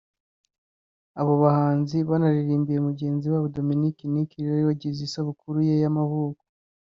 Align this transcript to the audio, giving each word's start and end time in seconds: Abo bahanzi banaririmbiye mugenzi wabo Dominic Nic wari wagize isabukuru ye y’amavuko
Abo 1.19 1.33
bahanzi 1.43 1.97
banaririmbiye 2.09 2.79
mugenzi 2.87 3.25
wabo 3.27 3.47
Dominic 3.57 3.97
Nic 4.13 4.31
wari 4.49 4.63
wagize 4.67 4.99
isabukuru 5.07 5.57
ye 5.67 5.75
y’amavuko 5.83 6.43